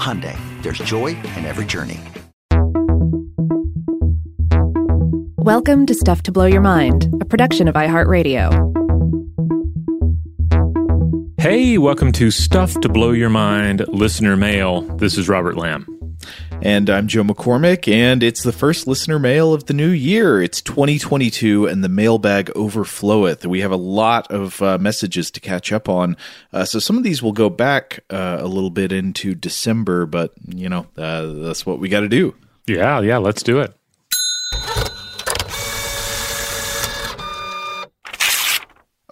[0.00, 2.00] Hyundai, there's joy in every journey.
[5.36, 8.70] Welcome to Stuff to Blow Your Mind, a production of iHeartRadio.
[11.38, 14.82] Hey, welcome to Stuff to Blow Your Mind listener mail.
[14.96, 15.86] This is Robert Lamb.
[16.62, 20.42] And I'm Joe McCormick, and it's the first listener mail of the new year.
[20.42, 23.46] It's 2022, and the mailbag overfloweth.
[23.46, 26.18] We have a lot of uh, messages to catch up on.
[26.52, 30.34] Uh, so some of these will go back uh, a little bit into December, but,
[30.46, 32.34] you know, uh, that's what we got to do.
[32.66, 33.74] Yeah, yeah, let's do it.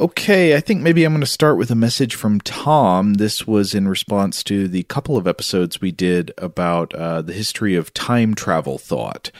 [0.00, 3.14] Okay, I think maybe I'm going to start with a message from Tom.
[3.14, 7.74] This was in response to the couple of episodes we did about uh, the history
[7.74, 9.32] of time travel thought.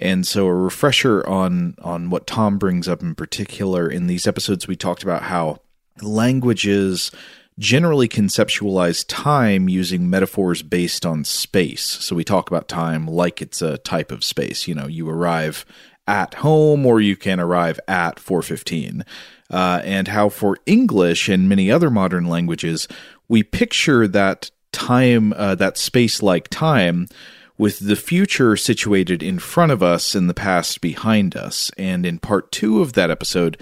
[0.00, 4.66] And so a refresher on on what Tom brings up in particular in these episodes
[4.66, 5.60] we talked about how
[6.02, 7.12] languages
[7.60, 11.84] generally conceptualize time using metaphors based on space.
[11.84, 15.64] So we talk about time like it's a type of space, you know, you arrive
[16.08, 19.04] at home or you can arrive at 415
[19.50, 22.86] uh, and how for English and many other modern languages,
[23.28, 27.08] we picture that time, uh, that space like time,
[27.58, 31.70] with the future situated in front of us and the past behind us.
[31.76, 33.58] And in part two of that episode,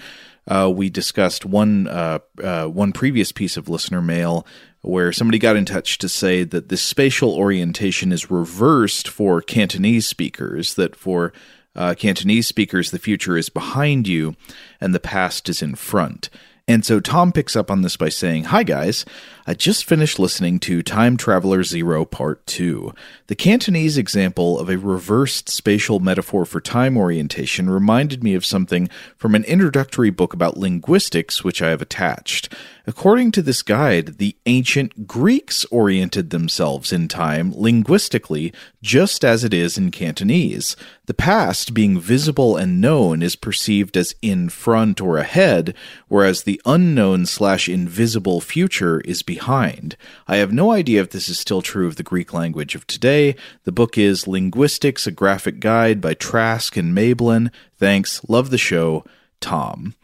[0.47, 4.47] uh, we discussed one uh, uh, one previous piece of listener mail
[4.81, 10.07] where somebody got in touch to say that this spatial orientation is reversed for Cantonese
[10.07, 10.75] speakers.
[10.75, 11.33] That for
[11.79, 14.35] uh, Cantonese speakers, the future is behind you
[14.79, 16.29] and the past is in front.
[16.67, 19.05] And so Tom picks up on this by saying, Hi guys,
[19.49, 22.93] I just finished listening to Time Traveler Zero Part 2.
[23.25, 28.89] The Cantonese example of a reversed spatial metaphor for time orientation reminded me of something
[29.17, 32.53] from an introductory book about linguistics which I have attached.
[32.85, 39.53] According to this guide, the ancient Greeks oriented themselves in time linguistically just as it
[39.53, 40.75] is in Cantonese.
[41.05, 45.73] The past, being visible and known, is perceived as in front or ahead,
[46.07, 49.38] whereas the unknown slash invisible future is behind.
[49.47, 53.35] I have no idea if this is still true of the Greek language of today.
[53.63, 57.51] The book is Linguistics, a Graphic Guide by Trask and Mayblin.
[57.77, 58.21] Thanks.
[58.27, 59.03] Love the show.
[59.41, 59.95] Tom.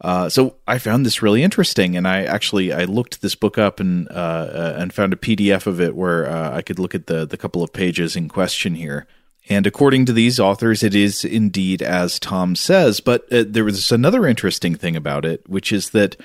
[0.00, 3.80] Uh, so I found this really interesting, and I actually I looked this book up
[3.80, 7.06] and uh, uh, and found a PDF of it where uh, I could look at
[7.06, 9.06] the the couple of pages in question here.
[9.48, 13.00] And according to these authors, it is indeed as Tom says.
[13.00, 16.16] But uh, there was another interesting thing about it, which is that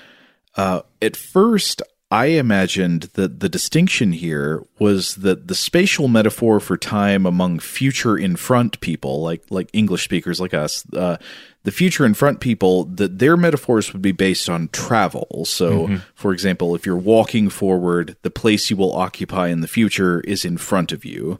[0.56, 1.80] uh, at first
[2.12, 8.18] I imagined that the distinction here was that the spatial metaphor for time among future
[8.18, 11.18] in front people, like like English speakers like us, uh,
[11.62, 15.44] the future in front people, that their metaphors would be based on travel.
[15.44, 15.96] So, mm-hmm.
[16.16, 20.44] for example, if you're walking forward, the place you will occupy in the future is
[20.44, 21.38] in front of you.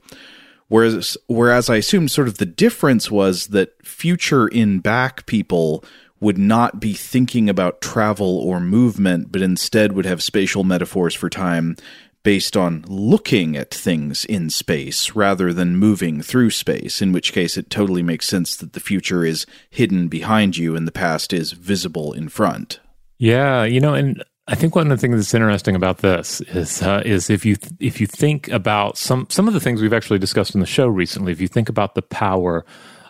[0.68, 5.84] Whereas, whereas I assumed sort of the difference was that future in back people
[6.20, 11.30] would not be thinking about travel or movement, but instead would have spatial metaphors for
[11.30, 11.76] time
[12.22, 17.56] based on looking at things in space rather than moving through space, in which case
[17.56, 21.52] it totally makes sense that the future is hidden behind you and the past is
[21.52, 22.78] visible in front.
[23.16, 26.82] Yeah, you know, and I think one of the things that's interesting about this is
[26.82, 30.18] uh, is if you if you think about some some of the things we've actually
[30.18, 32.64] discussed in the show recently, if you think about the power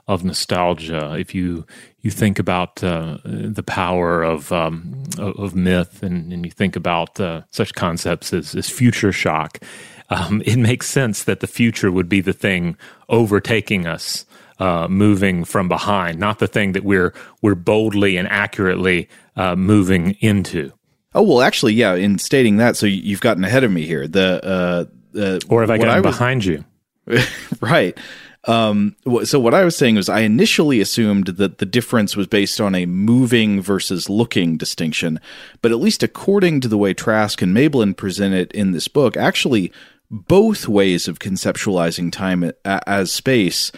[0.07, 1.65] of nostalgia, if you
[2.03, 7.21] you think about uh, the power of um, of myth, and, and, you think about
[7.21, 9.59] uh, such concepts as, as future shock,
[10.09, 12.77] um, it makes sense that the future would be the thing
[13.09, 14.25] overtaking us,
[14.59, 17.13] uh, moving from behind, not the thing that we're
[17.43, 20.73] we're boldly and accurately uh, moving into.
[21.15, 21.95] Oh well, actually, yeah.
[21.95, 24.09] In stating that, so you've gotten ahead of me here.
[24.09, 26.65] The uh, or have I gotten I was, behind you?
[27.61, 27.99] right.
[28.45, 32.61] Um, so what I was saying was I initially assumed that the difference was based
[32.61, 35.21] on a moving versus looking distinction,
[35.61, 39.17] but at least according to the way Trask and Mayblin present it in this book,
[39.17, 39.73] actually
[40.11, 43.71] both ways of conceptualizing time as space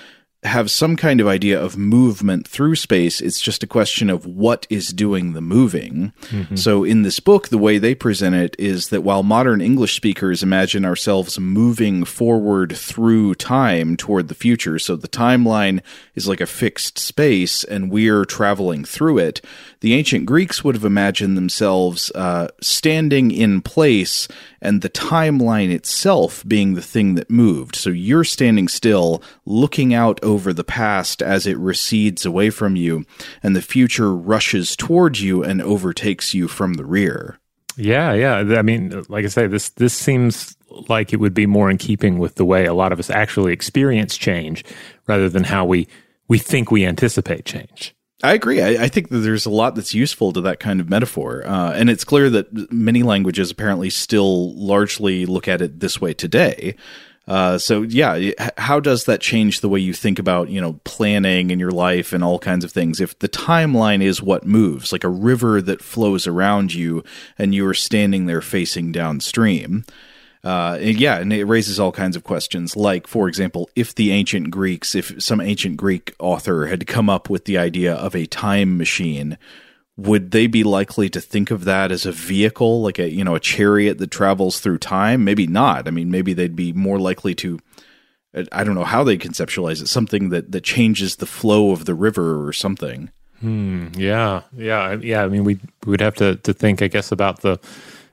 [0.45, 3.21] have some kind of idea of movement through space.
[3.21, 6.13] It's just a question of what is doing the moving.
[6.23, 6.57] Mm-hmm.
[6.57, 10.43] So, in this book, the way they present it is that while modern English speakers
[10.43, 15.81] imagine ourselves moving forward through time toward the future, so the timeline
[16.17, 19.41] is like a fixed space and we're traveling through it,
[19.81, 24.27] the ancient Greeks would have imagined themselves uh, standing in place
[24.63, 27.77] and the timeline itself being the thing that moved.
[27.77, 33.05] So you're standing still, looking out over the past as it recedes away from you,
[33.43, 37.39] and the future rushes towards you and overtakes you from the rear.
[37.77, 38.59] Yeah, yeah.
[38.59, 40.57] I mean, like I say, this this seems
[40.89, 43.53] like it would be more in keeping with the way a lot of us actually
[43.53, 44.65] experience change,
[45.07, 45.89] rather than how we
[46.29, 47.95] we think we anticipate change.
[48.23, 48.63] I agree.
[48.63, 51.45] I, I, think that there's a lot that's useful to that kind of metaphor.
[51.45, 56.15] Uh, and it's clear that many languages apparently still largely look at it this way
[56.15, 56.77] today.
[57.27, 61.51] Uh, so yeah, how does that change the way you think about, you know, planning
[61.51, 63.01] in your life and all kinds of things?
[63.01, 67.05] If the timeline is what moves, like a river that flows around you
[67.39, 69.85] and you are standing there facing downstream,
[70.45, 72.77] uh, yeah, and it raises all kinds of questions.
[72.77, 77.31] Like, for example, if the ancient Greeks, if some ancient Greek author had come up
[77.31, 79.39] with the idea of a time machine,
[79.97, 83.37] would they be likely to think of that as a vehicle, like a you know
[83.37, 85.23] a chariot that travels through time?
[85.23, 85.87] Maybe not.
[85.87, 87.61] I mean, maybe they'd be more likely to.
[88.51, 89.89] I don't know how they conceptualize it.
[89.89, 93.11] Something that that changes the flow of the river or something.
[93.41, 93.89] Hmm.
[93.95, 94.43] Yeah.
[94.57, 94.95] Yeah.
[94.95, 95.25] Yeah.
[95.25, 97.61] I mean, we would have to to think, I guess, about the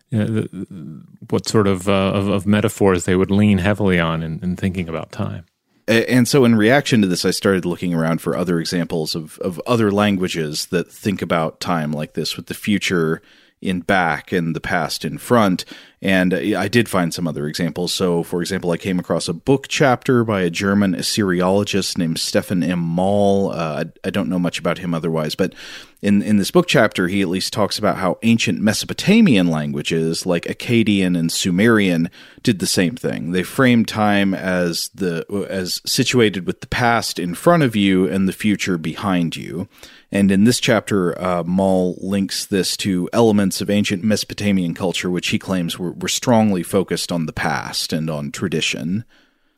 [0.09, 4.23] you know, the, what sort of, uh, of, of metaphors they would lean heavily on
[4.23, 5.45] in, in, thinking about time.
[5.87, 9.59] And so, in reaction to this, I started looking around for other examples of, of
[9.65, 13.23] other languages that think about time like this, with the future
[13.61, 15.65] in back and the past in front.
[16.01, 17.91] And I did find some other examples.
[17.91, 22.63] So, for example, I came across a book chapter by a German Assyriologist named Stefan
[22.63, 22.79] M.
[22.79, 23.51] Maul.
[23.51, 25.53] Uh, I don't know much about him otherwise, but
[26.01, 30.45] in, in this book chapter, he at least talks about how ancient Mesopotamian languages like
[30.45, 32.09] Akkadian and Sumerian
[32.43, 33.31] did the same thing.
[33.31, 38.25] They framed time as the as situated with the past in front of you and
[38.25, 39.67] the future behind you.
[40.11, 45.29] And in this chapter, uh, Maul links this to elements of ancient Mesopotamian culture, which
[45.29, 49.05] he claims were, were strongly focused on the past and on tradition.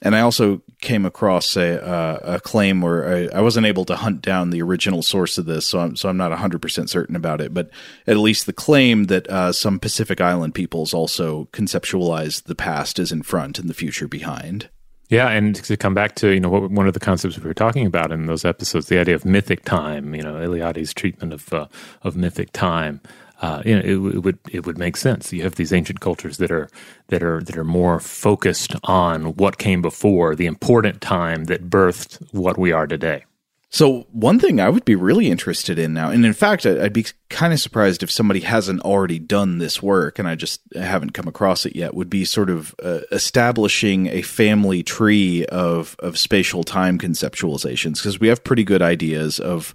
[0.02, 3.96] And I also came across a, uh, a claim where I, I, wasn't able to
[3.96, 7.40] hunt down the original source of this, so I'm, so I'm not 100% certain about
[7.40, 7.54] it.
[7.54, 7.70] But
[8.08, 13.12] at least the claim that uh, some Pacific Island peoples also conceptualize the past as
[13.12, 14.70] in front and the future behind.
[15.12, 17.54] Yeah, and to come back to you know what, one of the concepts we were
[17.54, 20.16] talking about in those episodes, the idea of mythic time.
[20.16, 21.68] You know, Eliade's treatment of uh,
[22.04, 23.02] of mythic time.
[23.42, 25.34] Uh, you know, it, it, would it would make sense.
[25.34, 26.70] You have these ancient cultures that are
[27.08, 32.26] that are that are more focused on what came before, the important time that birthed
[32.32, 33.26] what we are today.
[33.74, 37.06] So, one thing I would be really interested in now, and in fact, I'd be
[37.30, 41.26] kind of surprised if somebody hasn't already done this work and I just haven't come
[41.26, 46.66] across it yet, would be sort of uh, establishing a family tree of, of spatial
[46.66, 49.74] time conceptualizations, because we have pretty good ideas of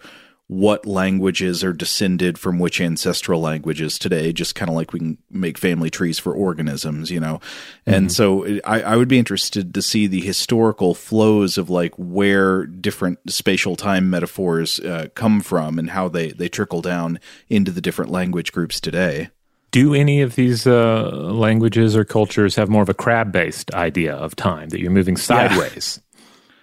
[0.48, 5.18] what languages are descended from which ancestral languages today, just kind of like we can
[5.28, 7.40] make family trees for organisms, you know?
[7.84, 8.10] And mm-hmm.
[8.10, 13.18] so I, I, would be interested to see the historical flows of like where different
[13.28, 18.12] spatial time metaphors uh, come from and how they, they trickle down into the different
[18.12, 19.30] language groups today.
[19.72, 24.14] Do any of these uh, languages or cultures have more of a crab based idea
[24.14, 26.00] of time that you're moving sideways?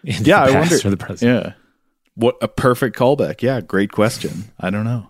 [0.05, 0.89] Yeah, yeah I wonder.
[0.89, 1.31] the present?
[1.31, 1.53] Yeah.
[2.15, 3.41] What a perfect callback.
[3.41, 4.51] Yeah, great question.
[4.59, 5.07] I don't know.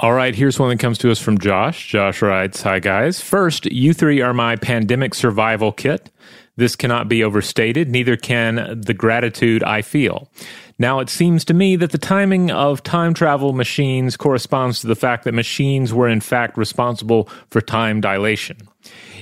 [0.00, 1.86] All right, here's one that comes to us from Josh.
[1.86, 3.20] Josh writes Hi, guys.
[3.20, 6.10] First, you three are my pandemic survival kit.
[6.56, 10.28] This cannot be overstated, neither can the gratitude I feel.
[10.82, 14.96] Now, it seems to me that the timing of time travel machines corresponds to the
[14.96, 18.56] fact that machines were in fact responsible for time dilation.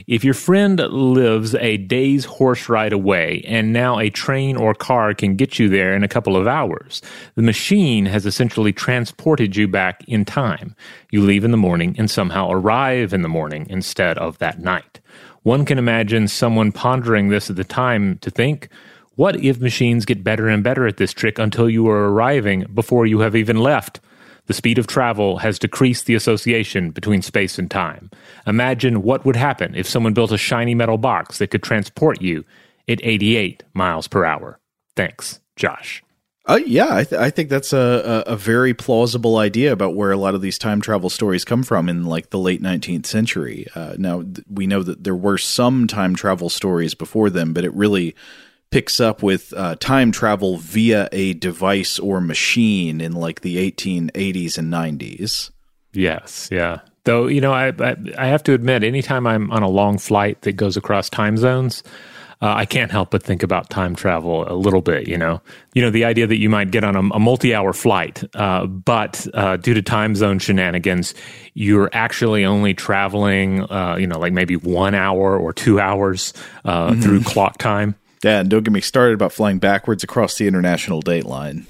[0.07, 5.13] If your friend lives a day's horse ride away and now a train or car
[5.13, 7.03] can get you there in a couple of hours,
[7.35, 10.75] the machine has essentially transported you back in time.
[11.11, 14.99] You leave in the morning and somehow arrive in the morning instead of that night.
[15.43, 18.71] One can imagine someone pondering this at the time to think,
[19.17, 23.07] what if machines get better and better at this trick until you are arriving before
[23.07, 24.01] you have even left?
[24.47, 28.11] The speed of travel has decreased the association between space and time.
[28.47, 32.45] Imagine what would happen if someone built a shiny metal box that could transport you
[32.89, 34.59] at 88 miles per hour.
[34.97, 36.03] Thanks, Josh.
[36.47, 40.11] Uh, yeah, I, th- I, think that's a, a, a, very plausible idea about where
[40.11, 43.69] a lot of these time travel stories come from in like the late 19th century.
[43.75, 47.65] Uh, now, th- we know that there were some time travel stories before them, but
[47.65, 48.17] it really
[48.71, 54.59] picks up with uh, time travel via a device or machine in like the 1880s
[54.59, 55.51] and 90s.
[55.93, 56.81] Yes, yeah.
[57.05, 60.43] Though you know, I, I, I have to admit, anytime I'm on a long flight
[60.43, 61.83] that goes across time zones,
[62.43, 65.09] uh, I can't help but think about time travel a little bit.
[65.09, 65.43] You know,
[65.75, 69.27] you know the idea that you might get on a, a multi-hour flight, uh, but
[69.35, 71.15] uh, due to time zone shenanigans,
[71.55, 76.33] you're actually only traveling, uh, you know, like maybe one hour or two hours
[76.65, 77.01] uh, mm-hmm.
[77.01, 77.95] through clock time.
[78.23, 81.67] Yeah, and don't get me started about flying backwards across the international date line.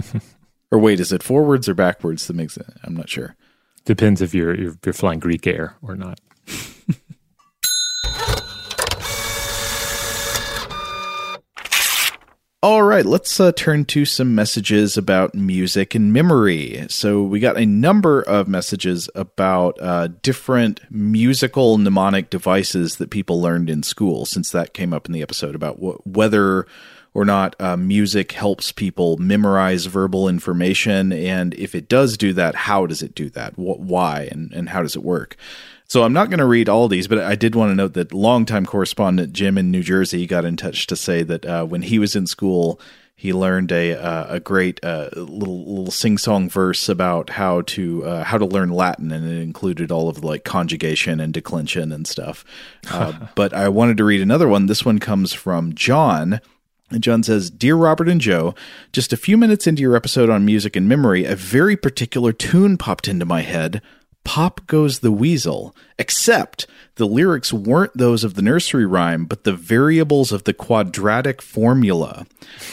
[0.70, 2.66] or wait, is it forwards or backwards that makes it?
[2.84, 3.34] I'm not sure.
[3.84, 6.20] Depends if you're if you're flying Greek air or not.
[12.62, 16.84] All right, let's uh, turn to some messages about music and memory.
[16.90, 23.40] So, we got a number of messages about uh, different musical mnemonic devices that people
[23.40, 26.66] learned in school, since that came up in the episode about wh- whether
[27.14, 31.14] or not uh, music helps people memorize verbal information.
[31.14, 33.54] And if it does do that, how does it do that?
[33.54, 34.28] Wh- why?
[34.30, 35.38] And, and how does it work?
[35.90, 38.14] So I'm not going to read all these, but I did want to note that
[38.14, 41.98] longtime correspondent Jim in New Jersey got in touch to say that uh, when he
[41.98, 42.80] was in school,
[43.16, 48.04] he learned a uh, a great uh, little little sing song verse about how to
[48.04, 51.90] uh, how to learn Latin, and it included all of the like conjugation and declension
[51.90, 52.44] and stuff.
[52.88, 54.66] Uh, but I wanted to read another one.
[54.66, 56.40] This one comes from John.
[56.92, 58.52] And John says, Dear Robert and Joe,
[58.92, 62.76] just a few minutes into your episode on music and memory, a very particular tune
[62.76, 63.80] popped into my head
[64.24, 69.52] Pop Goes the Weasel, except the lyrics weren't those of the nursery rhyme, but the
[69.52, 72.26] variables of the quadratic formula.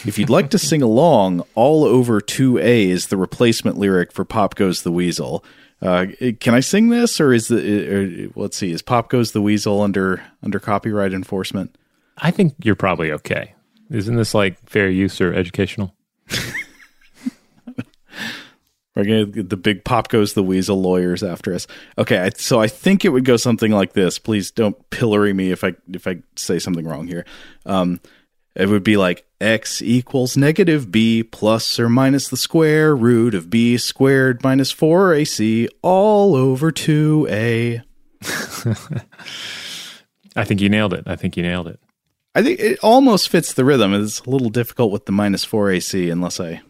[0.05, 4.55] If you'd like to sing along, all over 2A is the replacement lyric for Pop
[4.55, 5.43] Goes the Weasel.
[5.81, 6.07] Uh,
[6.39, 9.81] can I sing this, or is the or, let's see, is Pop Goes the Weasel
[9.81, 11.75] under under copyright enforcement?
[12.17, 13.53] I think you're probably okay.
[13.91, 15.93] Isn't this like fair use or educational?
[18.97, 21.67] We're gonna get the big pop goes the weasel lawyers after us.
[21.99, 24.17] Okay, so I think it would go something like this.
[24.17, 27.23] Please don't pillory me if I if I say something wrong here.
[27.67, 28.01] Um,
[28.55, 33.51] it would be like x equals negative b plus or minus the square root of
[33.51, 37.83] b squared minus 4ac all over 2a.
[40.35, 41.03] I think you nailed it.
[41.05, 41.79] I think you nailed it.
[42.33, 43.93] I think it almost fits the rhythm.
[43.93, 46.61] It's a little difficult with the minus 4ac unless I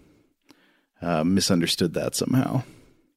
[1.01, 2.63] uh, misunderstood that somehow.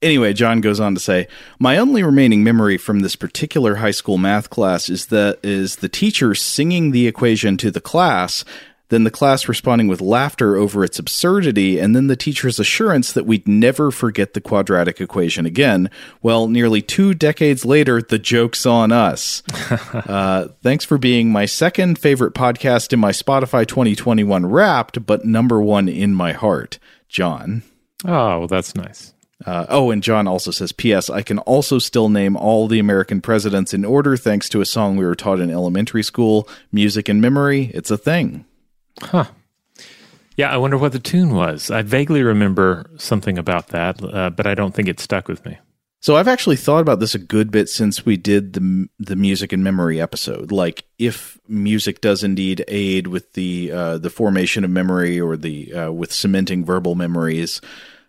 [0.03, 4.17] Anyway, John goes on to say, "My only remaining memory from this particular high school
[4.17, 8.45] math class is that is the teacher singing the equation to the class,
[8.91, 13.25] then the class responding with laughter over its absurdity, and then the teacher's assurance that
[13.25, 15.89] we'd never forget the quadratic equation again.
[16.23, 19.43] Well, nearly two decades later, the joke's on us.
[19.93, 25.63] uh, thanks for being my second favorite podcast in my Spotify 2021 Wrapped, but number
[25.63, 26.79] one in my heart,
[27.11, 27.63] John."
[28.05, 29.13] Oh, well, that's nice.
[29.45, 31.09] Uh, oh, and John also says, P.S.
[31.09, 34.97] I can also still name all the American presidents in order thanks to a song
[34.97, 36.47] we were taught in elementary school.
[36.73, 38.45] Music and memory, it's a thing.
[39.01, 39.25] Huh.
[40.37, 41.71] Yeah, I wonder what the tune was.
[41.71, 45.59] I vaguely remember something about that, uh, but I don't think it stuck with me.
[46.03, 49.53] So I've actually thought about this a good bit since we did the the music
[49.53, 50.51] and memory episode.
[50.51, 55.73] Like if music does indeed aid with the uh, the formation of memory or the
[55.75, 57.61] uh, with cementing verbal memories,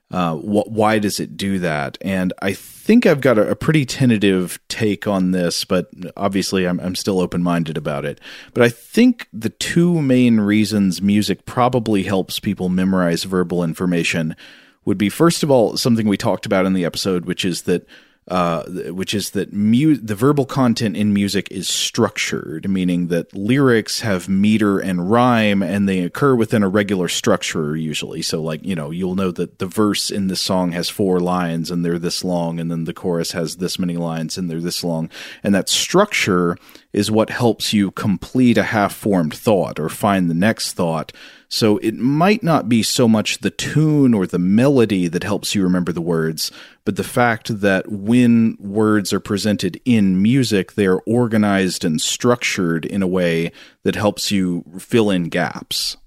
[0.10, 1.98] uh, wh- why does it do that?
[2.00, 6.80] And I think I've got a, a pretty tentative take on this, but obviously I'm,
[6.80, 8.22] I'm still open minded about it.
[8.54, 14.38] But I think the two main reasons music probably helps people memorize verbal information
[14.86, 17.86] would be first of all something we talked about in the episode, which is that
[18.28, 24.02] uh, which is that mu- the verbal content in music is structured, meaning that lyrics
[24.02, 28.22] have meter and rhyme, and they occur within a regular structure usually.
[28.22, 31.72] So, like you know, you'll know that the verse in this song has four lines,
[31.72, 34.84] and they're this long, and then the chorus has this many lines, and they're this
[34.84, 35.10] long,
[35.44, 36.58] and that structure
[36.94, 41.12] is what helps you complete a half-formed thought or find the next thought
[41.54, 45.62] so it might not be so much the tune or the melody that helps you
[45.62, 46.50] remember the words,
[46.86, 52.86] but the fact that when words are presented in music, they are organized and structured
[52.86, 53.52] in a way
[53.84, 55.98] that helps you fill in gaps.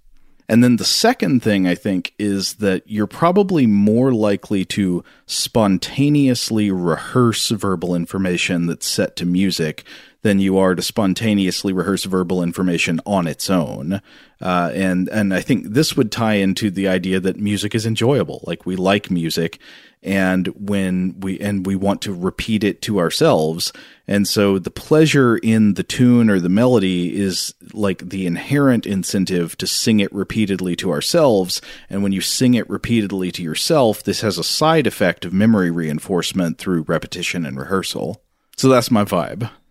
[0.49, 6.71] And then the second thing I think is that you're probably more likely to spontaneously
[6.71, 9.85] rehearse verbal information that's set to music
[10.25, 14.01] than you are to spontaneously rehearse verbal information on its own.
[14.41, 18.43] Uh, and and I think this would tie into the idea that music is enjoyable.
[18.47, 19.59] Like we like music,
[20.03, 23.71] and when we and we want to repeat it to ourselves.
[24.09, 29.59] And so the pleasure in the tune or the melody is like the inherent incentive
[29.59, 31.61] to sing it repeatedly to ourselves.
[31.91, 35.71] And when you sing it repeatedly to yourself, this has a side effect of memory
[35.71, 38.23] reinforcement through repetition and rehearsal.
[38.57, 39.51] So that's my vibe.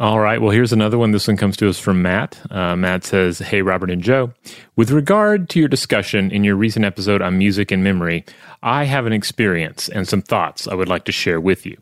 [0.00, 0.40] All right.
[0.40, 1.12] Well, here's another one.
[1.12, 2.40] This one comes to us from Matt.
[2.50, 4.32] Uh, Matt says, Hey, Robert and Joe.
[4.74, 8.24] With regard to your discussion in your recent episode on music and memory,
[8.60, 11.76] I have an experience and some thoughts I would like to share with you.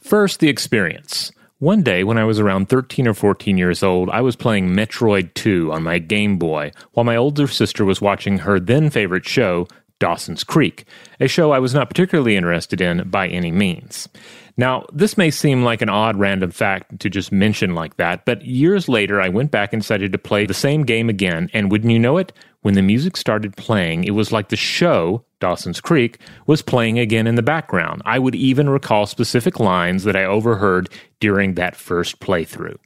[0.00, 1.30] First, the experience.
[1.60, 5.32] One day, when I was around 13 or 14 years old, I was playing Metroid
[5.34, 9.68] 2 on my Game Boy while my older sister was watching her then favorite show,
[10.00, 10.84] Dawson's Creek,
[11.20, 14.08] a show I was not particularly interested in by any means.
[14.56, 18.44] Now, this may seem like an odd random fact to just mention like that, but
[18.44, 21.92] years later I went back and decided to play the same game again, and wouldn't
[21.92, 22.32] you know it?
[22.62, 27.26] When the music started playing, it was like the show, Dawson's Creek, was playing again
[27.26, 28.00] in the background.
[28.04, 30.88] I would even recall specific lines that I overheard
[31.20, 32.76] during that first playthrough.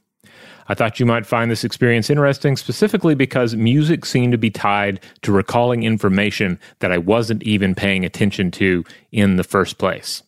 [0.67, 4.99] I thought you might find this experience interesting specifically because music seemed to be tied
[5.21, 10.23] to recalling information that I wasn't even paying attention to in the first place.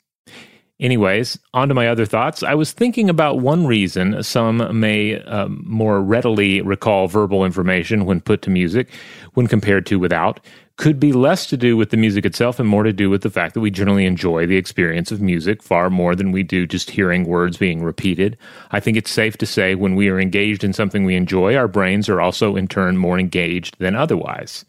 [0.81, 2.41] Anyways, on to my other thoughts.
[2.41, 8.19] I was thinking about one reason some may uh, more readily recall verbal information when
[8.19, 8.89] put to music
[9.35, 10.39] when compared to without.
[10.77, 13.29] Could be less to do with the music itself and more to do with the
[13.29, 16.89] fact that we generally enjoy the experience of music far more than we do just
[16.89, 18.35] hearing words being repeated.
[18.71, 21.67] I think it's safe to say when we are engaged in something we enjoy, our
[21.67, 24.65] brains are also in turn more engaged than otherwise.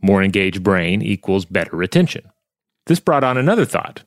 [0.00, 2.30] More engaged brain equals better retention.
[2.86, 4.04] This brought on another thought.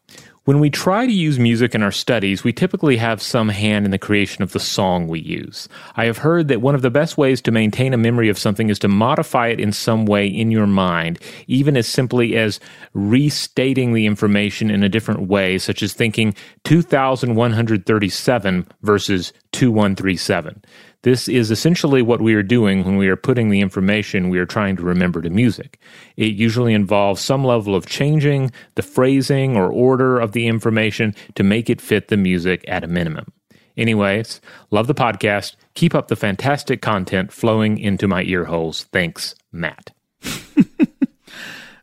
[0.49, 3.91] When we try to use music in our studies, we typically have some hand in
[3.91, 5.69] the creation of the song we use.
[5.95, 8.71] I have heard that one of the best ways to maintain a memory of something
[8.71, 12.59] is to modify it in some way in your mind, even as simply as
[12.95, 16.33] restating the information in a different way, such as thinking
[16.63, 20.63] 2137 versus 2137.
[21.03, 24.45] This is essentially what we are doing when we are putting the information we are
[24.45, 25.79] trying to remember to music.
[26.17, 31.43] It usually involves some level of changing the phrasing or order of the information to
[31.43, 33.31] make it fit the music at a minimum.
[33.77, 35.55] Anyways, love the podcast.
[35.73, 38.83] Keep up the fantastic content flowing into my ear holes.
[38.91, 39.91] Thanks, Matt.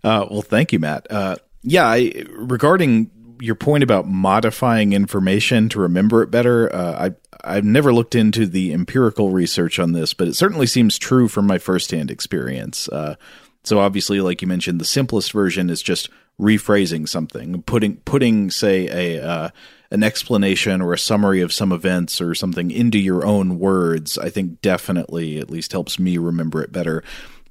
[0.04, 1.10] uh, well, thank you, Matt.
[1.10, 7.14] Uh, yeah, I, regarding your point about modifying information to remember it better, uh, I
[7.44, 11.46] I've never looked into the empirical research on this, but it certainly seems true from
[11.46, 12.88] my firsthand experience.
[12.88, 13.16] Uh,
[13.62, 16.08] so obviously, like you mentioned, the simplest version is just
[16.40, 19.48] rephrasing something, putting putting say a uh,
[19.90, 24.18] an explanation or a summary of some events or something into your own words.
[24.18, 27.02] I think definitely at least helps me remember it better.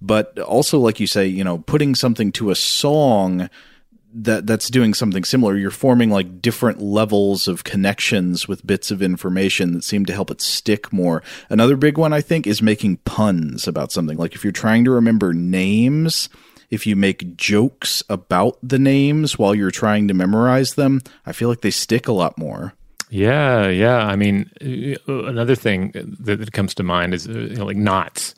[0.02, 3.50] But also, like you say, you know, putting something to a song
[4.15, 5.58] that that's doing something similar.
[5.58, 10.32] You're forming like different levels of connections with bits of information that seem to help
[10.32, 11.21] it stick more.
[11.49, 14.17] Another big one I think is making puns about something.
[14.17, 16.30] Like if you're trying to remember names,
[16.69, 21.49] if you make jokes about the names while you're trying to memorize them, I feel
[21.49, 22.73] like they stick a lot more.
[23.10, 23.99] Yeah, yeah.
[23.99, 24.49] I mean,
[25.08, 28.34] another thing that comes to mind is uh, you know, like knots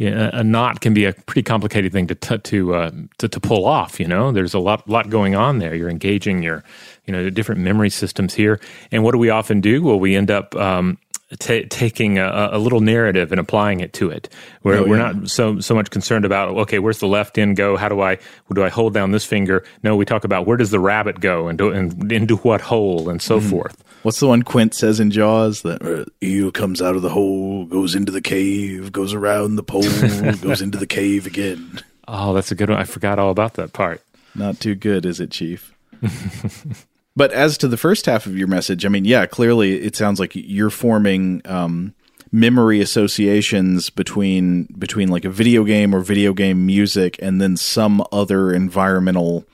[0.00, 3.38] yeah, a knot can be a pretty complicated thing to t- to, uh, to, to
[3.38, 4.00] pull off.
[4.00, 5.74] You know, there's a lot lot going on there.
[5.74, 6.64] You're engaging your
[7.04, 8.60] you know different memory systems here.
[8.90, 9.82] And what do we often do?
[9.82, 10.96] Well, we end up um,
[11.38, 14.28] ta taking a, a little narrative and applying it to it.
[14.62, 17.76] Where Oh, we're not so so much concerned about okay, where's the left end go?
[17.76, 18.18] How do I
[18.52, 19.64] do I hold down this finger?
[19.82, 23.08] No, we talk about where does the rabbit go and do, and into what hole
[23.08, 23.50] and so Mm-hmm.
[23.50, 23.84] forth.
[24.02, 25.60] What's the one Quint says in Jaws?
[25.62, 29.62] That uh, eel comes out of the hole, goes into the cave, goes around the
[29.62, 29.82] pole,
[30.40, 31.80] goes into the cave again.
[32.08, 32.78] Oh, that's a good one.
[32.78, 34.02] I forgot all about that part.
[34.34, 35.74] Not too good, is it, Chief?
[37.20, 40.18] but as to the first half of your message, I mean, yeah, clearly it sounds
[40.18, 41.94] like you're forming um,
[42.32, 48.02] memory associations between between like a video game or video game music and then some
[48.10, 49.44] other environmental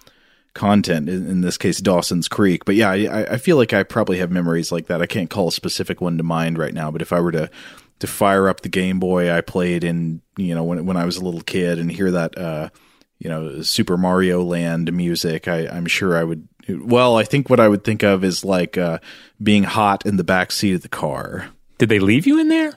[0.55, 1.09] content.
[1.09, 2.65] In, in this case, Dawson's Creek.
[2.65, 5.03] But yeah, I, I feel like I probably have memories like that.
[5.03, 6.93] I can't call a specific one to mind right now.
[6.93, 7.51] But if I were to
[7.99, 11.17] to fire up the Game Boy I played in, you know, when when I was
[11.17, 12.39] a little kid and hear that.
[12.39, 12.69] uh
[13.19, 15.49] you know Super Mario Land music.
[15.49, 16.49] I, I'm sure I would.
[16.69, 18.99] Well, I think what I would think of is like uh,
[19.43, 21.49] being hot in the back seat of the car.
[21.79, 22.73] Did they leave you in there?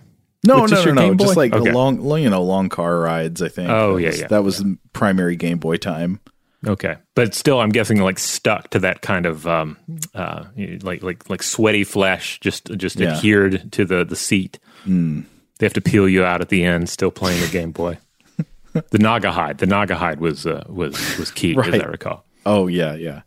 [0.45, 1.15] No, With no, no, no.
[1.15, 1.71] Just like Okay.
[1.71, 3.41] long, you know, long car rides.
[3.41, 3.69] I think.
[3.69, 6.19] Oh, That yeah, was- yeah, That was the primary Game Boy time.
[6.67, 9.77] Okay, but still, I'm guessing like stuck to that kind of um,
[10.13, 10.43] uh,
[10.81, 13.13] like like like sweaty flesh, just just Yeah.
[13.15, 14.59] adhered to the the seat.
[14.85, 17.97] They have to peel you out at the end, still playing the Game Boy.
[18.73, 22.25] the Naugahyde, the Naugahyde was uh, was was key, as I recall.
[22.45, 23.21] Oh yeah, yeah.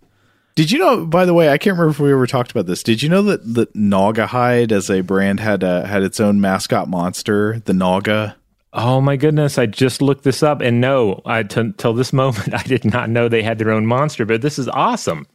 [0.55, 1.07] Did you know?
[1.07, 2.83] By the way, I can't remember if we ever talked about this.
[2.83, 6.89] Did you know that that Naugahyde as a brand had uh, had its own mascot
[6.89, 8.35] monster, the Nauga?
[8.75, 9.59] Oh my goodness!
[9.59, 13.09] I just looked this up, and no, I t- till this moment I did not
[13.09, 14.27] know they had their own monster.
[14.27, 15.27] But this is awesome.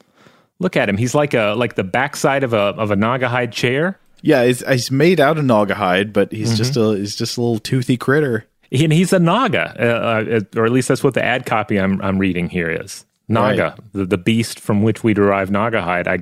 [0.59, 3.99] Look at him; he's like a like the backside of a of a Naugahyde chair.
[4.21, 7.59] Yeah, he's, he's made out of Naugahyde, but he's just a he's just a little
[7.59, 8.45] toothy critter.
[8.71, 12.01] and he's a Nauga, uh, uh, or at least that's what the ad copy I'm
[12.01, 13.05] I'm reading here is.
[13.29, 16.07] Nauga, the, the beast from which we derive Naugahyde.
[16.07, 16.19] I,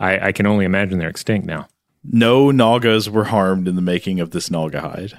[0.00, 1.68] I I can only imagine they're extinct now.
[2.04, 5.14] No Naugas were harmed in the making of this Naugahyde.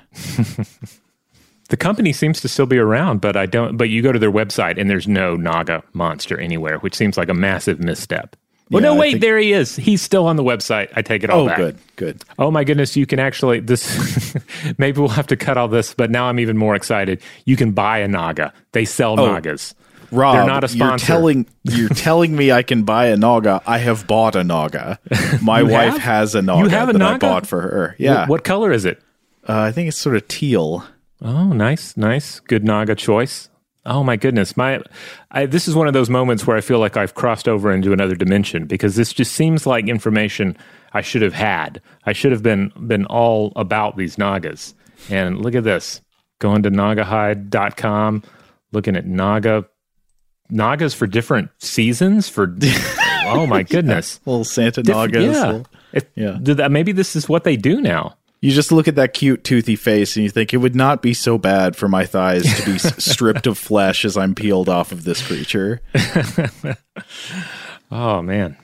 [1.70, 3.78] The company seems to still be around, but I don't.
[3.78, 7.30] But you go to their website and there's no Nauga monster anywhere, which seems like
[7.30, 8.36] a massive misstep.
[8.72, 9.76] Well, Yeah, no, wait, think- there he is.
[9.76, 10.90] He's still on the website.
[10.96, 11.58] I take it all Oh, back.
[11.58, 12.24] good, good.
[12.40, 14.36] Oh my goodness, you can actually this
[14.80, 17.22] maybe we'll have to cut all this, but now I'm even more excited.
[17.46, 18.52] You can buy a Nauga.
[18.72, 19.28] They sell oh.
[19.28, 19.76] Naugas.
[20.12, 23.62] Rob, They're not a you're telling you're telling me I can buy a Nauga.
[23.66, 24.98] I have bought a Nauga.
[25.42, 26.02] My wife have?
[26.02, 27.96] has a Nauga You have a that I bought for her.
[27.98, 29.02] Yeah, What, what color is it?
[29.48, 30.86] Uh, I think it's sort of teal.
[31.22, 33.50] Oh, nice, nice, good Nauga choice.
[33.86, 34.82] Oh my goodness, my
[35.32, 37.94] I, this is one of those moments where I feel like I've crossed over into
[37.94, 40.58] another dimension because this just seems like information
[40.94, 41.82] I should have had.
[42.06, 44.74] I should have been been all about these Naugas.
[45.10, 46.02] And look at this,
[46.40, 48.24] going to Naugahyde.com,
[48.72, 49.66] looking at Nauga
[50.52, 52.28] Naugas for different seasons.
[52.30, 52.56] For
[53.26, 55.34] oh my goodness, Little Santa Diff- Naugas.
[55.34, 55.46] yeah.
[55.46, 56.38] little- If- Yeah.
[56.42, 58.16] that, maybe this is what they do now.
[58.42, 61.14] You just look at that cute toothy face and you think it would not be
[61.14, 65.04] so bad for my thighs to be stripped of flesh as I'm peeled off of
[65.04, 65.82] this creature.
[67.92, 68.56] Oh man.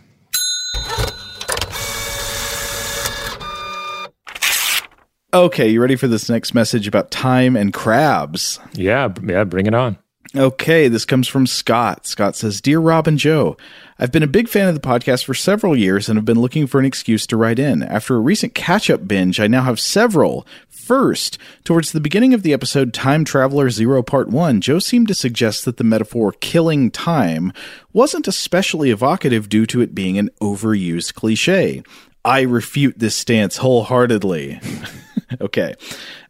[5.33, 8.59] Okay, you ready for this next message about time and crabs?
[8.73, 9.97] Yeah, yeah, bring it on.
[10.37, 12.05] Okay, this comes from Scott.
[12.05, 13.55] Scott says, Dear Rob and Joe,
[13.97, 16.67] I've been a big fan of the podcast for several years and have been looking
[16.67, 17.81] for an excuse to write in.
[17.81, 20.45] After a recent catch up binge, I now have several.
[20.67, 25.15] First, towards the beginning of the episode Time Traveler Zero Part 1, Joe seemed to
[25.15, 27.53] suggest that the metaphor killing time
[27.93, 31.81] wasn't especially evocative due to it being an overused cliche.
[32.25, 34.59] I refute this stance wholeheartedly.
[35.41, 35.75] okay.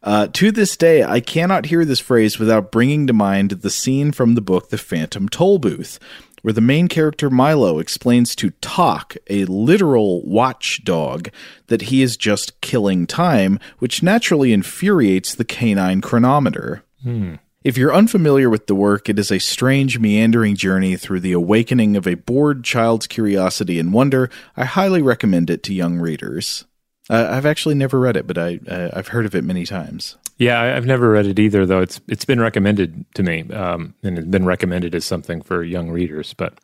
[0.03, 4.12] Uh, to this day, I cannot hear this phrase without bringing to mind the scene
[4.12, 5.99] from the book The Phantom Tollbooth,
[6.41, 11.29] where the main character Milo explains to Tock, a literal watchdog,
[11.67, 16.84] that he is just killing time, which naturally infuriates the canine chronometer.
[17.63, 21.97] If you're unfamiliar with the work, it is a strange, meandering journey through the awakening
[21.97, 24.29] of a bored child's curiosity and wonder.
[24.55, 26.65] I highly recommend it to young readers.
[27.09, 30.17] Uh, I've actually never read it, but I uh, I've heard of it many times.
[30.37, 31.81] Yeah, I've never read it either, though.
[31.81, 35.89] It's it's been recommended to me, um, and it's been recommended as something for young
[35.91, 36.33] readers.
[36.33, 36.59] But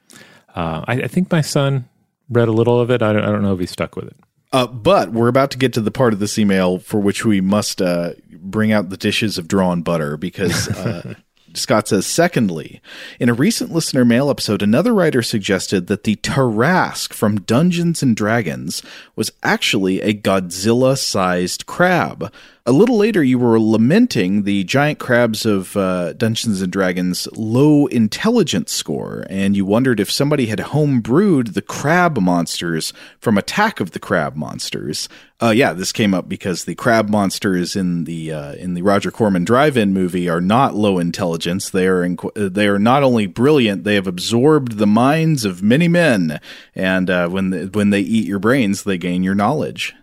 [0.56, 1.88] uh, I, I think my son
[2.30, 3.02] read a little of it.
[3.02, 4.18] I don't, I don't know if he stuck with it.
[4.54, 7.40] Uh, but we're about to get to the part of this email for which we
[7.40, 11.14] must uh, bring out the dishes of drawn butter because uh,
[11.54, 12.82] Scott says, secondly,
[13.20, 18.16] in a recent listener mail episode, another writer suggested that the Tarrasque from Dungeons and
[18.16, 18.82] Dragons
[19.16, 22.32] was actually a Godzilla sized crab.
[22.64, 27.88] A little later, you were lamenting the giant crabs of uh, Dungeons and Dragons' low
[27.88, 33.92] intelligence score, and you wondered if somebody had homebrewed the crab monsters from Attack of
[33.92, 35.10] the Crab Monsters.
[35.42, 39.10] Uh, yeah, this came up because the crab monsters in the uh, in the Roger
[39.10, 41.68] Corman Drive-In movie are not low intelligence.
[41.68, 45.88] They are inc- they are not only brilliant, they have absorbed the minds of many
[45.88, 46.40] men,
[46.76, 49.96] and uh, when the, when they eat your brains, they gain your knowledge.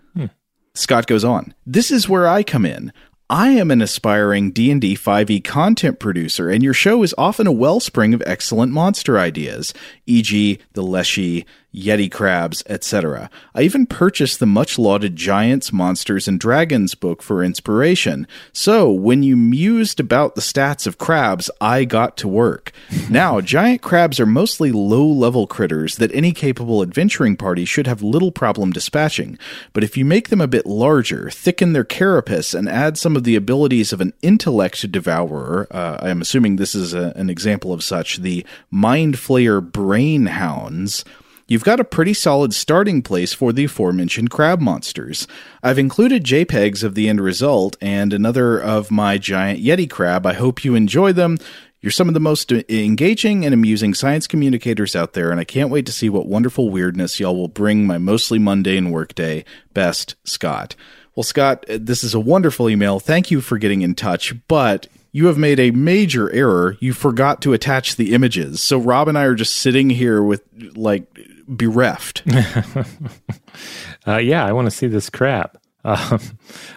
[0.79, 2.93] Scott goes on, This is where I come in.
[3.29, 8.15] I am an aspiring D&D 5e content producer, and your show is often a wellspring
[8.15, 9.75] of excellent monster ideas,
[10.07, 10.59] e.g.
[10.75, 13.29] the Leshy, Yeti crabs, etc.
[13.55, 18.27] I even purchased the much lauded Giants, Monsters, and Dragons book for inspiration.
[18.55, 22.73] So, when you mused about the stats of crabs, I got to work.
[23.11, 28.03] now, giant crabs are mostly low level critters that any capable adventuring party should have
[28.03, 29.39] little problem dispatching.
[29.75, 33.25] But if you make them a bit larger, thicken their carapace, and add some of
[33.25, 37.75] the abilities of an intellect devourer, uh, I am assuming this is a, an example
[37.75, 41.05] of such, the Mind Flayer Brain Hounds
[41.49, 45.27] you've got a pretty solid starting place for the aforementioned crab monsters.
[45.63, 50.27] I've included JPEGs of the end result and another of my giant Yeti crab.
[50.27, 51.39] I hope you enjoy them.
[51.81, 55.71] You're some of the most engaging and amusing science communicators out there, and I can't
[55.71, 59.45] wait to see what wonderful weirdness y'all will bring my mostly mundane workday.
[59.75, 60.75] Best, Scott.
[61.15, 62.99] Well, Scott, uh, this is a wonderful email.
[62.99, 66.77] Thank you for getting in touch, but you have made a major error.
[66.81, 68.61] You forgot to attach the images.
[68.61, 70.43] So Rob and I are just sitting here with
[70.75, 71.07] like
[71.49, 72.23] bereft.
[74.07, 75.59] uh, yeah, I want to see this crap.
[75.85, 76.21] Um,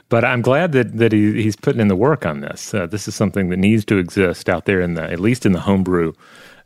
[0.10, 2.74] but I'm glad that that he, he's putting in the work on this.
[2.74, 5.52] Uh, this is something that needs to exist out there in the at least in
[5.52, 6.14] the homebrew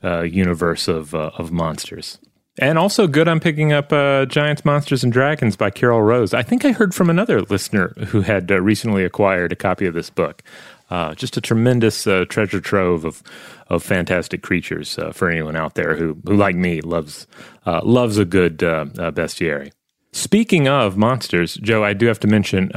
[0.04, 2.20] uh, universe of uh, of monsters.
[2.58, 6.34] And also good on picking up uh, Giants, Monsters, and Dragons by Carol Rose.
[6.34, 9.94] I think I heard from another listener who had uh, recently acquired a copy of
[9.94, 10.42] this book.
[10.90, 13.24] Uh, just a tremendous uh, treasure trove of
[13.68, 17.28] of fantastic creatures uh, for anyone out there who, who like me, loves
[17.66, 19.72] uh, loves a good uh, uh, bestiary.
[20.12, 22.72] Speaking of monsters, Joe, I do have to mention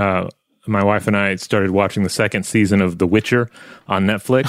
[0.68, 3.50] my wife and I started watching the second season of The Witcher
[3.88, 4.46] on Netflix.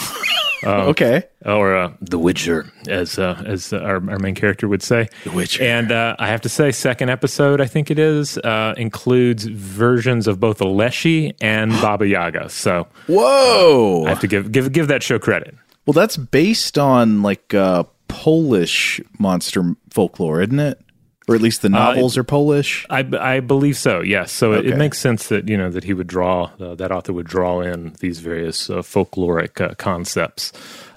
[0.63, 1.23] Uh, okay.
[1.45, 5.07] Or uh, The Witcher, as uh, as our, our main character would say.
[5.23, 5.63] The Witcher.
[5.63, 10.27] And uh, I have to say, second episode, I think it is, uh, includes versions
[10.27, 12.49] of both a Leshy and Baba Yaga.
[12.49, 14.03] So, whoa!
[14.05, 15.55] I have to give give give that show credit.
[15.89, 20.79] Well, that's based on like uh, Polish monster folklore, isn't it?
[21.27, 22.85] or at least the novels uh, it, are Polish.
[22.91, 24.01] I, I believe so.
[24.01, 24.67] Yes, so okay.
[24.67, 27.25] it, it, makes sense that you know that he would draw uh, that author would
[27.25, 30.51] draw in these various uh, folkloric uh, concepts.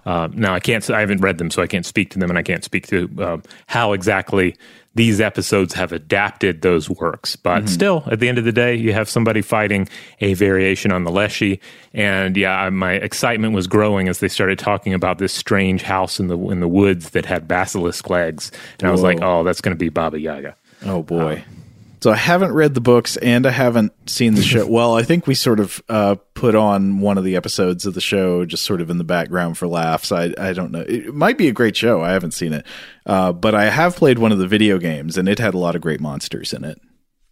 [0.04, 0.88] Uh, now I can't.
[0.90, 3.08] I haven't read them, so I can't speak to them, and I can't speak to
[3.18, 4.56] um, how exactly
[4.94, 7.36] these episodes have adapted those works.
[7.36, 7.66] But mm-hmm.
[7.66, 9.88] still, at the end of the day, you have somebody fighting
[10.20, 11.60] a variation on the Leshy.
[11.94, 16.28] And yeah, my excitement was growing as they started talking about this strange house in
[16.28, 18.50] the in the woods that had basilisk legs.
[18.78, 18.88] And Whoa.
[18.88, 20.56] I was like, oh, that's going to be Baba Yaga.
[20.84, 21.44] Oh boy.
[21.46, 21.61] Um,
[22.02, 24.66] so I haven't read the books and I haven't seen the show.
[24.68, 28.00] well, I think we sort of uh, put on one of the episodes of the
[28.00, 30.10] show just sort of in the background for laughs.
[30.10, 30.80] I I don't know.
[30.80, 32.02] It might be a great show.
[32.02, 32.66] I haven't seen it,
[33.06, 35.76] uh, but I have played one of the video games and it had a lot
[35.76, 36.80] of great monsters in it.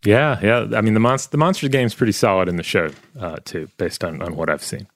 [0.04, 0.78] Yeah, yeah.
[0.78, 3.68] I mean the monster the monster game is pretty solid in the show uh, too,
[3.76, 4.86] based on on what I've seen.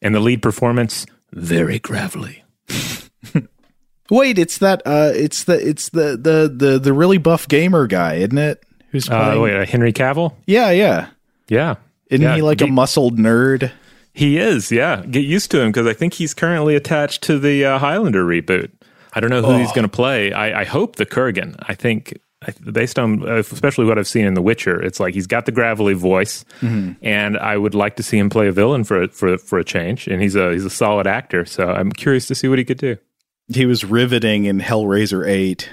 [0.00, 2.44] And the lead performance very gravelly.
[4.10, 8.14] Wait, it's that uh it's the it's the the the the really buff gamer guy,
[8.14, 8.64] isn't it?
[8.94, 9.38] Who's uh, playing?
[9.38, 10.34] Uh, wait, uh, Henry Cavill?
[10.46, 11.08] Yeah, yeah,
[11.48, 11.74] yeah.
[12.10, 12.36] Isn't yeah.
[12.36, 13.72] he like Get, a muscled nerd?
[14.12, 14.70] He is.
[14.70, 18.24] Yeah, get used to him because I think he's currently attached to the uh, Highlander
[18.24, 18.70] reboot.
[19.12, 19.58] I don't know who oh.
[19.58, 20.32] he's going to play.
[20.32, 21.56] I, I, hope the Kurgan.
[21.68, 22.20] I think
[22.70, 25.52] based on uh, especially what I've seen in The Witcher, it's like he's got the
[25.52, 26.92] gravelly voice, mm-hmm.
[27.02, 30.06] and I would like to see him play a villain for for for a change.
[30.06, 32.78] And he's a he's a solid actor, so I'm curious to see what he could
[32.78, 32.96] do.
[33.48, 35.68] He was riveting in Hellraiser Eight.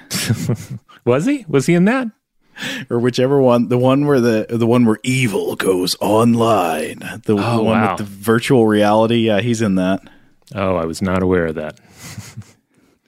[1.05, 1.45] was he?
[1.47, 2.07] Was he in that?
[2.89, 7.57] or whichever one, the one where the the one where evil goes online, the, oh,
[7.57, 7.89] the one wow.
[7.91, 9.27] with the virtual reality.
[9.27, 10.01] Yeah, he's in that.
[10.53, 11.79] Oh, I was not aware of that.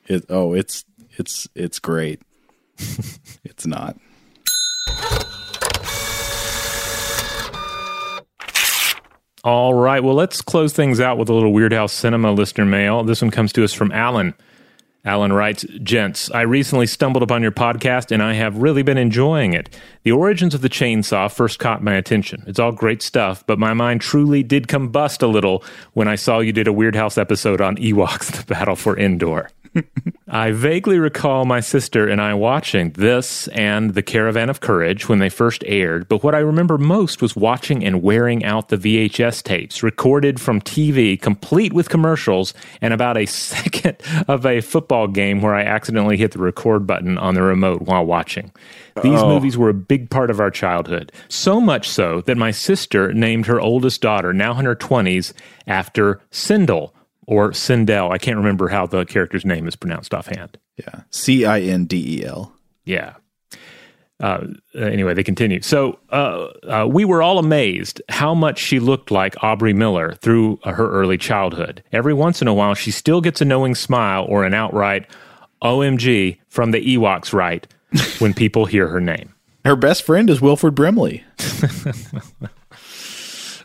[0.06, 0.86] it, oh, it's
[1.18, 2.22] it's it's great.
[3.44, 3.98] it's not.
[9.44, 10.02] All right.
[10.02, 13.04] Well, let's close things out with a little Weirdhouse Cinema listener mail.
[13.04, 14.34] This one comes to us from Alan.
[15.06, 19.52] Alan writes, Gents, I recently stumbled upon your podcast and I have really been enjoying
[19.52, 19.78] it.
[20.04, 22.42] The origins of the chainsaw first caught my attention.
[22.48, 26.40] It's all great stuff, but my mind truly did combust a little when I saw
[26.40, 29.50] you did a Weird House episode on Ewoks, the Battle for Endor.
[30.28, 35.20] I vaguely recall my sister and I watching this and The Caravan of Courage when
[35.20, 39.44] they first aired, but what I remember most was watching and wearing out the VHS
[39.44, 43.98] tapes, recorded from TV, complete with commercials, and about a second
[44.28, 48.06] of a football game where I accidentally hit the record button on the remote while
[48.06, 48.52] watching.
[49.02, 49.28] These Oh.
[49.30, 51.12] movies were a big part of our childhood.
[51.28, 55.34] So much so that my sister named her oldest daughter, now in her 20s,
[55.68, 56.92] after Cindel
[57.28, 58.12] or Cindel.
[58.12, 60.58] I can't remember how the character's name is pronounced offhand.
[60.78, 61.02] Yeah.
[61.12, 62.54] C I N D E L.
[62.86, 63.16] Yeah.
[64.20, 65.62] Uh, anyway, they continue.
[65.62, 70.60] So uh, uh, we were all amazed how much she looked like Aubrey Miller through
[70.64, 71.84] uh, her early childhood.
[71.92, 75.08] Every once in a while, she still gets a knowing smile or an outright
[75.62, 77.68] OMG from the Ewoks right
[78.20, 79.34] when people hear her name.
[79.66, 81.24] Her best friend is Wilford Brimley.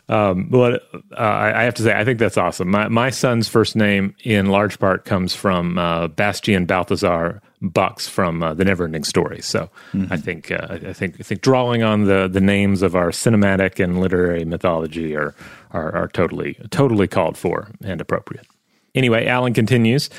[0.09, 2.69] But uh, I have to say, I think that's awesome.
[2.69, 8.41] My, my son's first name, in large part, comes from uh, Bastian Balthazar Bux from
[8.41, 9.41] uh, the Neverending Story.
[9.41, 9.69] So
[10.09, 13.83] I think uh, I think I think drawing on the the names of our cinematic
[13.83, 15.35] and literary mythology are
[15.71, 18.47] are, are totally totally called for and appropriate.
[18.95, 20.09] Anyway, Alan continues.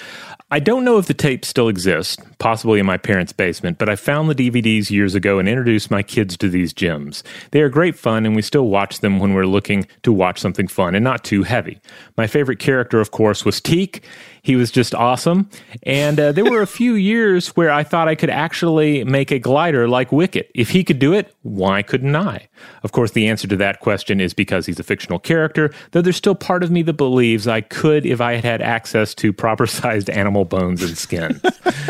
[0.53, 3.95] I don't know if the tapes still exist, possibly in my parents' basement, but I
[3.95, 7.23] found the DVDs years ago and introduced my kids to these gems.
[7.53, 10.67] They are great fun, and we still watch them when we're looking to watch something
[10.67, 11.79] fun and not too heavy.
[12.17, 14.03] My favorite character, of course, was Teek.
[14.43, 15.51] He was just awesome.
[15.83, 19.39] And uh, there were a few years where I thought I could actually make a
[19.39, 20.51] glider like Wicket.
[20.55, 22.49] If he could do it, why couldn't I?
[22.83, 26.17] Of course, the answer to that question is because he's a fictional character, though there's
[26.17, 29.67] still part of me that believes I could if I had had access to proper
[29.81, 31.41] sized animal bones and skin.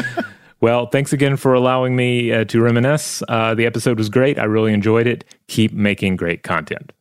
[0.60, 3.22] well, thanks again for allowing me uh, to reminisce.
[3.28, 4.38] Uh, the episode was great.
[4.38, 5.24] I really enjoyed it.
[5.48, 6.92] Keep making great content.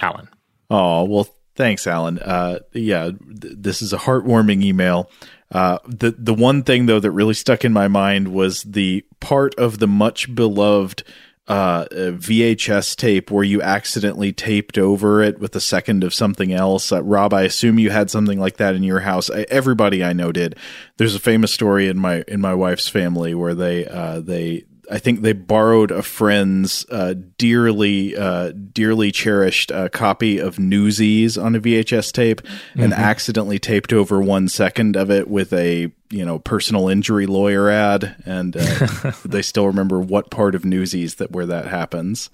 [0.00, 0.28] Alan.
[0.68, 2.18] Oh, well, thanks, Alan.
[2.18, 5.10] Uh, yeah, th- this is a heartwarming email.
[5.50, 9.54] Uh, the the one thing though that really stuck in my mind was the part
[9.54, 11.04] of the much beloved
[11.48, 16.90] uh, VHS tape where you accidentally taped over it with a second of something else.
[16.90, 19.30] Uh, Rob, I assume you had something like that in your house.
[19.30, 20.56] I, everybody I know did.
[20.96, 24.98] There's a famous story in my in my wife's family where they uh, they I
[24.98, 31.56] think they borrowed a friend's uh, dearly, uh, dearly cherished uh, copy of Newsies on
[31.56, 32.40] a VHS tape,
[32.76, 37.68] and accidentally taped over one second of it with a you know personal injury lawyer
[37.68, 42.30] ad, and uh, they still remember what part of Newsies that where that happens.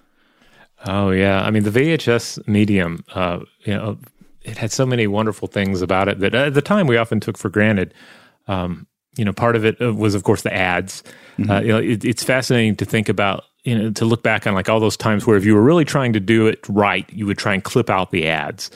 [0.84, 3.98] Oh yeah, I mean the VHS medium, uh, you know,
[4.42, 7.38] it had so many wonderful things about it that at the time we often took
[7.38, 7.94] for granted.
[8.48, 8.86] Um,
[9.16, 11.02] you know, part of it uh, was, of course, the ads.
[11.48, 13.44] Uh, you know, it, it's fascinating to think about.
[13.64, 15.84] You know, to look back on like all those times where if you were really
[15.84, 18.72] trying to do it right, you would try and clip out the ads.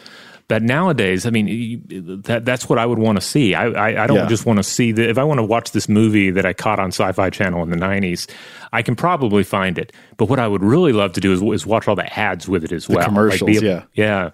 [0.46, 1.82] But nowadays, I mean,
[2.24, 3.52] that that's what I would want to see.
[3.56, 4.26] I I, I don't Yeah.
[4.26, 6.78] just want to see the if I want to watch this movie that I caught
[6.78, 8.30] on Sci-Fi Channel in the '90s,
[8.72, 9.92] I can probably find it.
[10.18, 12.62] But what I would really love to do is, is watch all the ads with
[12.62, 13.82] it as well, Like, commercials, be yeah.
[13.94, 14.30] yeah.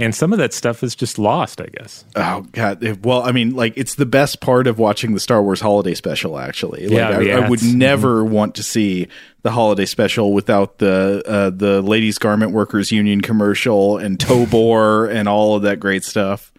[0.00, 2.04] And some of that stuff is just lost, I guess.
[2.14, 3.04] Oh God!
[3.04, 6.38] Well, I mean, like it's the best part of watching the Star Wars Holiday Special.
[6.38, 9.08] Actually, like, Yeah, I, the I would never want to see
[9.42, 15.28] the Holiday Special without the uh, the Ladies Garment Workers Union commercial and Tobor and
[15.28, 16.52] all of that great stuff.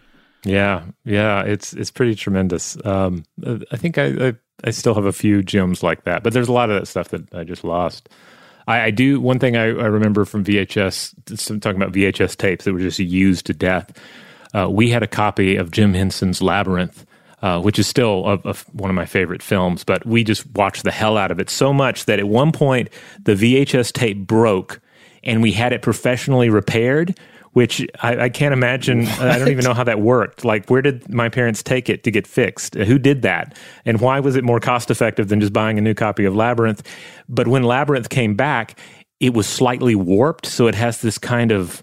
[0.44, 2.76] Yeah, yeah, it's it's pretty tremendous.
[2.84, 3.24] Um,
[3.72, 4.34] I think I, I
[4.64, 7.08] I still have a few gems like that, but there's a lot of that stuff
[7.08, 8.10] that I just lost.
[8.66, 11.50] I, I do one thing I, I remember from VHS.
[11.50, 13.92] I'm talking about VHS tapes that were just used to death.
[14.54, 17.06] Uh, we had a copy of Jim Henson's Labyrinth,
[17.42, 19.84] uh, which is still a, a- one of my favorite films.
[19.84, 22.88] But we just watched the hell out of it so much that at one point
[23.22, 24.80] the VHS tape broke,
[25.22, 27.18] and we had it professionally repaired.
[27.52, 29.06] Which I, I can't imagine.
[29.06, 30.44] I don't even know how that worked.
[30.44, 32.74] Like, where did my parents take it to get fixed?
[32.74, 33.58] Who did that?
[33.84, 36.86] And why was it more cost effective than just buying a new copy of Labyrinth?
[37.28, 38.78] But when Labyrinth came back,
[39.18, 40.46] it was slightly warped.
[40.46, 41.82] So it has this kind of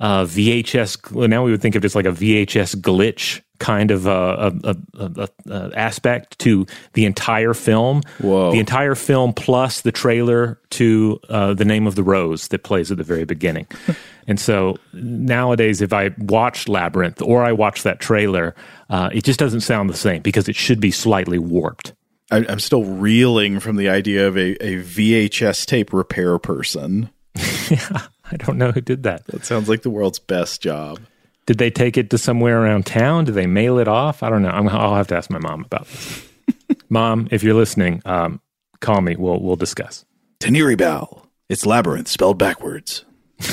[0.00, 1.28] uh, VHS.
[1.28, 4.76] Now we would think of it as like a VHS glitch kind of uh, a,
[4.98, 8.02] a, a, a aspect to the entire film.
[8.18, 8.52] Whoa.
[8.52, 12.90] The entire film plus the trailer to uh, the name of the rose that plays
[12.90, 13.66] at the very beginning.
[14.26, 18.54] and so nowadays, if I watch Labyrinth or I watch that trailer,
[18.90, 21.92] uh, it just doesn't sound the same because it should be slightly warped.
[22.30, 27.10] I, I'm still reeling from the idea of a, a VHS tape repair person.
[27.70, 29.26] yeah, I don't know who did that.
[29.26, 31.00] That sounds like the world's best job.
[31.46, 33.24] Did they take it to somewhere around town?
[33.24, 34.22] Did they mail it off?
[34.22, 34.50] I don't know.
[34.50, 36.28] I'm, I'll have to ask my mom about this.
[36.88, 38.40] mom, if you're listening, um,
[38.80, 39.16] call me.
[39.16, 40.04] We'll we'll discuss.
[40.40, 41.26] Taniri Bell.
[41.48, 43.04] It's labyrinth spelled backwards.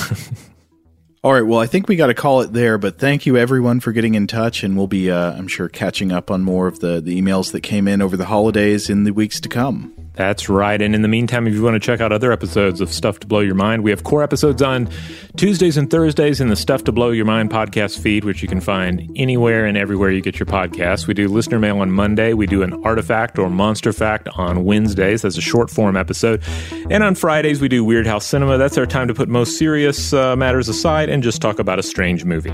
[1.24, 3.80] All right, well, I think we got to call it there, but thank you everyone
[3.80, 6.80] for getting in touch, and we'll be, uh, I'm sure, catching up on more of
[6.80, 10.03] the, the emails that came in over the holidays in the weeks to come.
[10.16, 10.80] That's right.
[10.80, 13.28] And in the meantime, if you want to check out other episodes of Stuff to
[13.28, 14.88] Blow Your Mind, we have core episodes on
[15.38, 18.62] Tuesdays and Thursdays in the Stuff to Blow Your Mind podcast feed, which you can
[18.62, 21.08] find anywhere and everywhere you get your podcasts.
[21.08, 22.34] We do listener mail on Monday.
[22.34, 25.24] We do an artifact or monster fact on Wednesdays.
[25.24, 26.44] That's a short form episode.
[26.92, 28.60] And on Fridays, we do Weird House Cinema.
[28.60, 31.84] That's our time to put most serious uh, matters aside and just talk about a
[31.84, 32.54] strange movie.